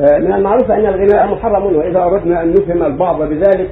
آه، 0.00 0.18
من 0.18 0.32
المعروف 0.32 0.70
أن 0.70 0.86
الغناء 0.86 1.26
محرم 1.26 1.76
وإذا 1.76 2.02
أردنا 2.02 2.42
أن 2.42 2.50
نفهم 2.50 2.82
البعض 2.82 3.22
بذلك 3.22 3.70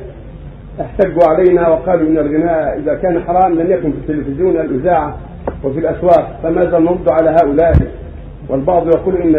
احتجوا 0.80 1.22
علينا 1.28 1.68
وقالوا 1.68 2.08
إن 2.08 2.18
الغناء 2.18 2.78
إذا 2.78 2.94
كان 2.94 3.20
حرام 3.20 3.54
لم 3.54 3.70
يكن 3.70 3.92
في 3.92 3.98
التلفزيون 3.98 4.56
الإذاعة 4.61 5.17
وفي 5.64 5.79
الأسواق 5.79 6.41
فماذا 6.43 6.79
نرد 6.79 7.09
على 7.09 7.30
هؤلاء. 7.30 7.72
والبعض 8.49 8.87
يقول 8.87 9.17
إن 9.17 9.37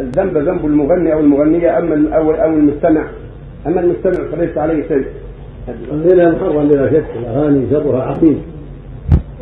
الذنب 0.00 0.38
ذنب 0.38 0.66
المغني 0.66 1.12
أو 1.12 1.20
المغنية 1.20 1.78
أما 1.78 2.16
أو 2.16 2.30
أو 2.30 2.50
المستمع. 2.50 3.04
أما 3.66 3.80
المستمع 3.80 4.30
فليس 4.32 4.58
عليه 4.58 4.88
شيء. 4.88 5.06
الغنى 5.92 6.30
محرم 6.30 6.68
بلا 6.68 6.90
شك 6.90 7.04
الأغاني 7.16 7.70
شرها 7.70 8.02
عظيم 8.02 8.42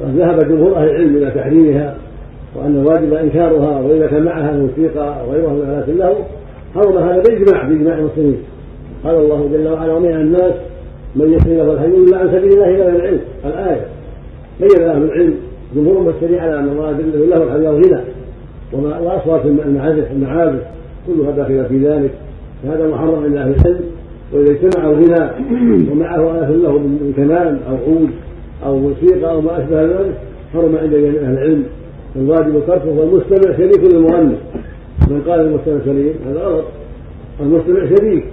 وذهب 0.02 0.48
جمهور 0.48 0.76
أهل 0.76 0.90
العلم 0.90 1.16
إلى 1.16 1.30
تحريمها 1.30 1.94
وأن 2.56 2.76
الواجب 2.76 3.14
إنكارها 3.14 3.80
واذا 3.80 4.06
كان 4.06 4.24
معها 4.24 4.50
الموسيقى 4.50 5.16
وغيرها 5.28 5.52
من 5.52 5.60
الات 5.60 5.88
له 5.88 6.16
حرم 6.74 6.98
هذا 6.98 7.22
باجماع 7.22 7.68
باجماع 7.68 7.98
المسلمين. 7.98 8.36
قال 9.04 9.14
الله 9.14 9.48
جل 9.52 9.68
وعلا 9.68 9.92
ومن 9.94 10.10
الناس 10.10 10.54
من 11.16 11.32
يسري 11.32 11.56
له 11.56 11.72
الحي 11.72 11.86
إلا 11.86 12.18
عن 12.18 12.28
سبيل 12.28 12.52
الله 12.52 12.68
إلى 12.68 12.96
العلم. 12.96 13.20
الآية 13.44 13.86
بين 14.60 14.82
أهل 14.82 15.02
العلم 15.02 15.34
جمهور 15.74 15.98
المفسرين 15.98 16.38
على 16.38 16.58
أن 16.58 16.68
المراد 16.68 17.00
له 17.00 17.42
الحي 17.42 17.66
والغنى 17.66 18.00
وأصوات 18.72 19.46
المعازف 19.46 20.12
المعازف 20.12 20.62
كلها 21.06 21.30
داخلة 21.30 21.62
في 21.62 21.78
ذلك. 21.78 22.10
فهذا 22.62 22.88
محرم 22.88 23.24
عند 23.24 23.36
أهل 23.36 23.54
العلم 23.60 23.80
وإذا 24.32 24.50
اجتمع 24.50 24.90
الغنى 24.90 25.30
ومعه 25.90 26.30
اله 26.30 26.50
له 26.50 26.78
من 26.78 27.12
كمان 27.16 27.58
أو 27.68 27.76
عود 27.86 28.10
أو 28.64 28.78
موسيقى 28.78 29.30
أو 29.32 29.40
ما 29.40 29.58
أشبه 29.58 29.82
ذلك 29.82 30.14
حرم 30.52 30.76
عند 30.76 30.94
أهل 30.94 31.32
العلم. 31.32 31.64
الواجب 32.16 32.62
تركه 32.66 32.88
والمستمع 32.88 33.56
شريك 33.56 33.94
للمغني. 33.94 34.34
من 35.10 35.22
قال 35.28 35.40
المستمع 35.40 35.84
شريك 35.84 36.16
هذا 36.26 36.40
غلط. 36.40 36.64
المستمع 37.40 37.96
شريك 37.96 38.24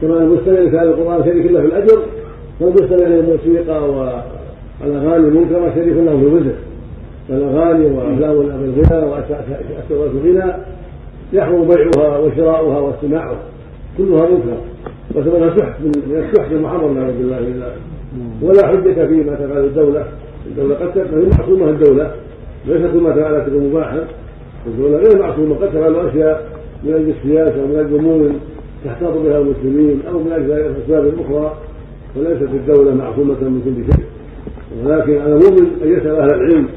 كما 0.00 0.16
المستمع 0.16 0.58
لكلام 0.58 0.88
القرآن 0.88 1.24
شريك 1.24 1.52
له 1.52 1.60
في 1.60 1.66
الأجر 1.66 2.02
فالمستمع 2.60 3.08
للموسيقى 3.08 3.90
والأغاني 3.90 5.28
المنكرة 5.28 5.74
شريك 5.74 5.96
له 5.96 6.18
في 6.18 6.26
الوزر 6.26 6.52
فالاغاني 7.28 7.86
وأفلام 7.86 8.30
الغنى 8.30 9.06
واسواق 9.06 9.44
الغنى 9.90 10.52
يحرم 11.32 11.68
بيعها 11.68 12.18
وشراؤها 12.18 12.78
واستماعها 12.78 13.36
كلها 13.98 14.28
منكر 14.28 14.56
وسببها 15.14 15.56
سحت 15.58 15.80
من 15.80 15.92
السحت 16.16 16.52
المحرم 16.52 16.98
نعوذ 16.98 17.12
بالله 17.18 17.40
من 17.40 17.62
ولا 18.42 18.66
حجة 18.66 19.06
فيما 19.06 19.34
تفعل 19.34 19.64
الدولة. 19.64 20.04
الدولة 20.46 20.74
قد 20.74 20.92
تكون 20.92 21.30
معصومة 21.38 21.70
الدولة. 21.70 22.14
ليس 22.66 22.92
كل 22.92 22.98
ما 22.98 23.12
فعلت 23.14 23.48
مباحا 23.48 24.04
الدولة 24.66 24.96
غير 24.96 25.22
معصومة 25.22 25.54
قد 25.54 25.68
تفعل 25.68 25.96
أشياء 25.96 26.46
من 26.84 26.92
أجل 26.94 27.10
السياسة 27.10 27.64
ومن 27.64 27.78
أجل 27.78 27.98
أمور 27.98 28.30
تحتاط 28.84 29.12
بها 29.12 29.38
المسلمين 29.38 30.02
أو 30.12 30.18
من 30.18 30.32
أجل 30.32 30.52
أسباب 30.52 31.12
أخرى 31.20 31.56
وليست 32.16 32.42
الدولة 32.42 32.94
معصومة 32.94 33.40
من 33.40 33.62
كل 33.64 33.94
شيء. 33.94 34.06
ولكن 34.84 35.18
على 35.20 35.32
المؤمن 35.32 35.66
أن 35.82 35.92
يسأل 35.92 36.16
أهل 36.16 36.30
العلم 36.30 36.68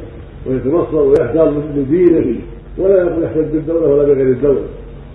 ويتبصر 0.47 1.01
ويحتاط 1.01 1.49
بدينه 1.75 2.35
ولا 2.77 3.03
يقول 3.03 3.23
يحتج 3.23 3.45
بالدولة 3.53 3.87
ولا 3.87 4.03
بغير 4.03 4.27
الدولة. 4.27 4.61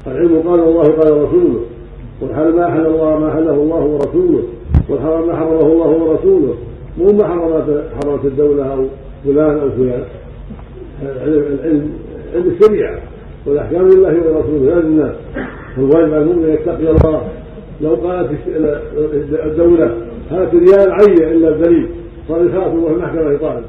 العلم 0.07 0.39
قال 0.39 0.61
الله 0.61 0.83
قال 0.83 1.23
رسوله 1.23 1.61
والحل 2.23 2.53
ما 2.57 2.71
حل 2.71 2.87
الله 2.87 3.19
ما 3.19 3.31
حله 3.33 3.55
الله 3.55 3.84
ورسوله 3.84 4.43
والحرام 4.89 5.27
ما 5.27 5.37
حرمه 5.37 5.73
الله 5.73 5.89
ورسوله. 5.89 6.55
مو 6.99 7.12
ما 7.12 7.29
حرمت 7.29 7.84
حرمت 7.95 8.25
الدولة 8.25 8.73
أو 8.73 8.84
فلان 9.25 9.59
أو 9.59 9.71
فلان. 9.71 10.05
العلم 11.03 11.91
علم 12.34 12.56
الشريعة 12.61 12.98
والأحكام 13.47 13.89
لله 13.89 14.09
ولرسوله 14.09 14.75
لا 14.75 14.81
للناس 14.81 15.14
فالواجب 15.77 16.14
على 16.14 16.23
المؤمن 16.23 16.45
أن 16.45 16.50
يتقي 16.50 16.91
الله. 16.91 17.22
لو 17.81 17.95
قالت 17.95 18.31
الدولة 19.45 19.95
هات 20.31 20.55
ريال 20.55 20.92
عين 20.92 21.33
إلا 21.33 21.48
الدليل. 21.48 21.89
صار 22.28 22.45
يخاف 22.47 22.72
الله 22.72 22.91
المحكمة 22.91 23.31
يطالب 23.33 23.64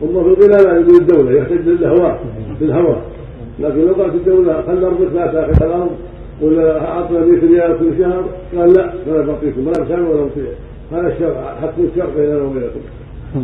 ثم 0.00 0.34
في 0.34 0.46
لا 0.48 0.78
يقول 0.80 0.96
الدولة 1.00 1.38
يحتج 1.38 1.58
بالهواء 1.58 2.24
بالهوى. 2.60 2.96
لكن 3.60 3.86
لو 3.86 3.94
قالت 3.94 4.14
الدولة 4.14 4.62
خلنا 4.62 4.86
اربط 4.86 5.12
لا 5.14 5.26
تأخذ 5.26 5.64
الأرض 5.64 5.90
ولا 6.42 6.88
أعطنا 6.88 7.18
100 7.18 7.40
ريال 7.40 7.78
كل 7.78 7.98
شهر 7.98 8.24
قال 8.56 8.72
لا 8.72 8.92
فلا 9.06 9.24
نعطيكم 9.24 9.66
ولا 9.66 9.84
بسام 9.84 10.08
ولا 10.08 10.24
مطيع 10.24 10.50
هذا 10.92 11.08
الشرع 11.12 11.54
حق 11.62 11.74
الشرع 11.78 12.06
بيننا 12.16 12.42
وبينكم. 12.42 12.80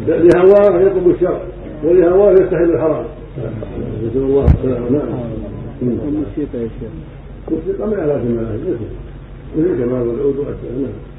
لهواه 0.06 0.80
يطلب 0.80 1.10
الشرع 1.10 1.40
ولهواه 1.84 2.32
يستحل 2.32 2.70
الحرام. 2.70 3.04
نسال 4.06 4.22
الله 4.22 4.44
السلامه 4.44 4.90
نعم. 4.90 5.08
الموسيقى 5.82 6.58
يا 6.62 6.68
شيخ. 6.80 6.90
الموسيقى 7.48 7.88
ما 7.88 7.94
لازم 7.96 8.34
مثل 8.34 8.78
مثل 9.58 9.84
كمان 9.84 10.02
والعود 10.08 10.36
نعم. 10.36 11.09